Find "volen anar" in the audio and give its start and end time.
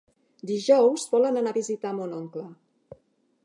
1.11-1.53